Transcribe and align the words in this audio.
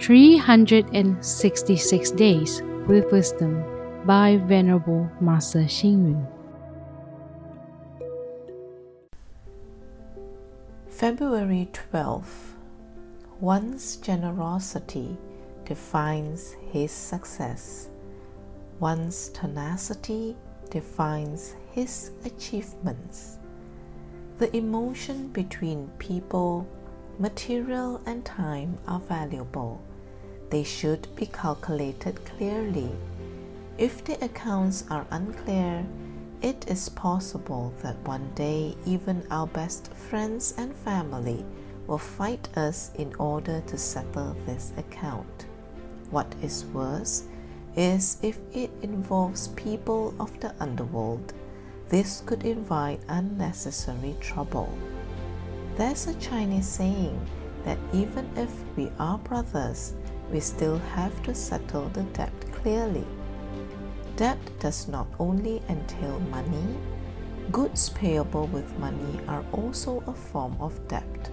366 0.00 2.10
Days 2.12 2.62
with 2.88 3.12
Wisdom 3.12 3.62
by 4.04 4.36
Venerable 4.36 5.08
Master 5.20 5.60
Xing. 5.60 6.26
February 10.88 11.68
12th. 11.72 12.54
One's 13.40 13.96
generosity 13.96 15.16
defines 15.64 16.56
his 16.70 16.90
success. 16.90 17.88
One's 18.80 19.28
tenacity 19.30 20.36
defines 20.70 21.54
his 21.70 22.10
achievements. 22.24 23.38
The 24.38 24.54
emotion 24.56 25.28
between 25.28 25.88
people, 25.98 26.66
material, 27.18 28.00
and 28.06 28.24
time 28.24 28.78
are 28.86 29.00
valuable. 29.00 29.80
They 30.50 30.64
should 30.64 31.08
be 31.16 31.26
calculated 31.26 32.24
clearly. 32.24 32.90
If 33.78 34.04
the 34.04 34.22
accounts 34.24 34.84
are 34.90 35.06
unclear, 35.10 35.86
it 36.42 36.68
is 36.68 36.88
possible 36.88 37.72
that 37.82 37.96
one 38.06 38.30
day 38.34 38.76
even 38.84 39.26
our 39.30 39.46
best 39.46 39.92
friends 39.94 40.54
and 40.58 40.74
family 40.74 41.44
will 41.86 41.98
fight 41.98 42.48
us 42.56 42.90
in 42.96 43.14
order 43.18 43.62
to 43.66 43.78
settle 43.78 44.36
this 44.44 44.72
account. 44.76 45.46
What 46.10 46.34
is 46.42 46.64
worse 46.66 47.24
is 47.76 48.18
if 48.22 48.38
it 48.52 48.70
involves 48.82 49.48
people 49.48 50.14
of 50.20 50.38
the 50.40 50.54
underworld. 50.60 51.32
This 51.88 52.22
could 52.26 52.44
invite 52.44 53.00
unnecessary 53.08 54.16
trouble. 54.20 54.72
There's 55.76 56.06
a 56.06 56.14
Chinese 56.14 56.66
saying 56.68 57.18
that 57.64 57.78
even 57.94 58.28
if 58.36 58.50
we 58.76 58.90
are 58.98 59.16
brothers, 59.18 59.94
we 60.30 60.38
still 60.40 60.78
have 60.94 61.22
to 61.22 61.34
settle 61.34 61.88
the 61.88 62.02
debt 62.14 62.32
clearly. 62.52 63.06
Debt 64.16 64.38
does 64.60 64.86
not 64.88 65.06
only 65.18 65.62
entail 65.70 66.20
money, 66.30 66.76
goods 67.50 67.88
payable 67.88 68.46
with 68.48 68.78
money 68.78 69.18
are 69.26 69.44
also 69.52 70.02
a 70.06 70.12
form 70.12 70.56
of 70.60 70.76
debt. 70.88 71.30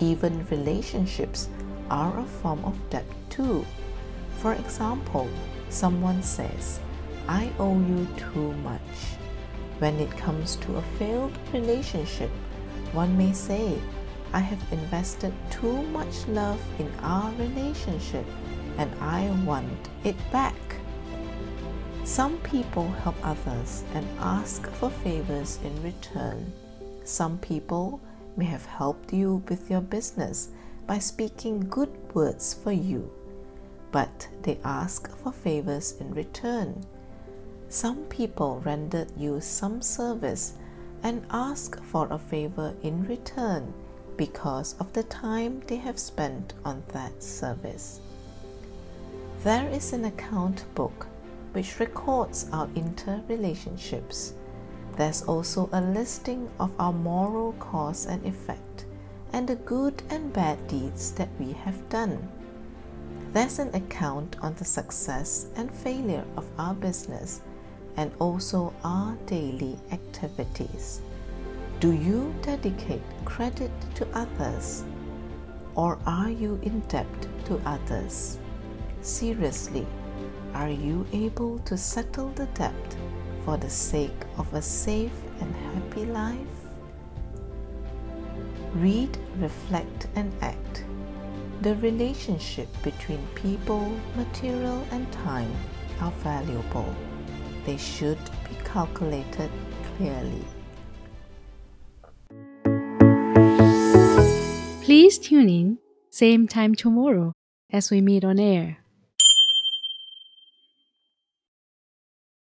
Even 0.00 0.44
relationships 0.50 1.48
are 1.88 2.18
a 2.18 2.24
form 2.24 2.64
of 2.64 2.76
debt 2.90 3.06
too. 3.30 3.64
For 4.38 4.54
example, 4.54 5.28
someone 5.68 6.22
says, 6.24 6.80
I 7.28 7.50
owe 7.60 7.78
you 7.78 8.06
too 8.16 8.52
much. 8.64 8.80
When 9.78 9.94
it 10.00 10.10
comes 10.16 10.56
to 10.56 10.76
a 10.76 10.82
failed 10.98 11.32
relationship, 11.52 12.30
one 12.92 13.16
may 13.16 13.32
say, 13.32 13.78
I 14.32 14.40
have 14.40 14.62
invested 14.72 15.32
too 15.50 15.82
much 15.84 16.26
love 16.28 16.60
in 16.78 16.92
our 17.00 17.32
relationship 17.32 18.26
and 18.78 18.92
I 19.00 19.30
want 19.44 19.88
it 20.04 20.16
back. 20.30 20.54
Some 22.04 22.38
people 22.38 22.88
help 22.88 23.16
others 23.22 23.84
and 23.94 24.06
ask 24.20 24.66
for 24.72 24.90
favors 24.90 25.58
in 25.64 25.82
return. 25.82 26.52
Some 27.04 27.38
people 27.38 28.00
may 28.36 28.44
have 28.44 28.66
helped 28.66 29.12
you 29.12 29.42
with 29.48 29.70
your 29.70 29.80
business 29.80 30.50
by 30.86 30.98
speaking 30.98 31.60
good 31.68 31.90
words 32.14 32.54
for 32.54 32.72
you, 32.72 33.10
but 33.90 34.28
they 34.42 34.58
ask 34.64 35.10
for 35.18 35.32
favors 35.32 35.94
in 35.98 36.14
return. 36.14 36.84
Some 37.68 38.04
people 38.04 38.60
rendered 38.64 39.10
you 39.16 39.40
some 39.40 39.82
service 39.82 40.54
and 41.02 41.24
ask 41.30 41.82
for 41.82 42.06
a 42.10 42.18
favor 42.18 42.74
in 42.82 43.06
return 43.06 43.72
because 44.16 44.74
of 44.80 44.92
the 44.92 45.02
time 45.04 45.62
they 45.66 45.76
have 45.76 45.98
spent 45.98 46.54
on 46.64 46.82
that 46.92 47.22
service. 47.22 48.00
There 49.42 49.68
is 49.68 49.92
an 49.92 50.04
account 50.06 50.64
book 50.74 51.06
which 51.52 51.78
records 51.78 52.48
our 52.52 52.66
interrelationships. 52.68 54.32
There's 54.96 55.22
also 55.22 55.68
a 55.72 55.80
listing 55.80 56.50
of 56.58 56.72
our 56.78 56.92
moral 56.92 57.52
cause 57.54 58.06
and 58.06 58.24
effect 58.26 58.86
and 59.32 59.46
the 59.46 59.56
good 59.56 60.02
and 60.10 60.32
bad 60.32 60.66
deeds 60.68 61.12
that 61.12 61.28
we 61.38 61.52
have 61.52 61.88
done. 61.88 62.28
There's 63.32 63.58
an 63.58 63.74
account 63.74 64.36
on 64.40 64.54
the 64.54 64.64
success 64.64 65.46
and 65.56 65.70
failure 65.70 66.24
of 66.36 66.46
our 66.58 66.74
business 66.74 67.42
and 67.96 68.12
also 68.18 68.72
our 68.84 69.16
daily 69.26 69.78
activities. 69.92 71.00
Do 71.80 71.92
you 71.92 72.34
dedicate 72.42 73.02
credit 73.24 73.70
to 73.96 74.06
others 74.14 74.84
or 75.74 75.98
are 76.06 76.30
you 76.30 76.58
in 76.62 76.80
debt 76.88 77.06
to 77.44 77.60
others? 77.66 78.38
Seriously, 79.02 79.86
are 80.54 80.70
you 80.70 81.06
able 81.12 81.58
to 81.60 81.76
settle 81.76 82.30
the 82.30 82.46
debt 82.46 82.96
for 83.44 83.56
the 83.58 83.70
sake 83.70 84.24
of 84.38 84.52
a 84.54 84.62
safe 84.62 85.12
and 85.40 85.54
happy 85.54 86.06
life? 86.06 86.38
Read, 88.74 89.16
reflect, 89.38 90.08
and 90.16 90.32
act. 90.40 90.84
The 91.62 91.76
relationship 91.76 92.68
between 92.82 93.26
people, 93.34 93.90
material, 94.16 94.86
and 94.90 95.10
time 95.12 95.52
are 96.00 96.10
valuable. 96.22 96.94
They 97.66 97.76
should 97.76 98.18
be 98.48 98.54
calculated 98.64 99.50
clearly. 99.96 100.44
Please 104.82 105.18
tune 105.18 105.48
in, 105.48 105.78
same 106.10 106.46
time 106.46 106.76
tomorrow 106.76 107.32
as 107.72 107.90
we 107.90 108.00
meet 108.00 108.24
on 108.24 108.38
air. 108.38 108.78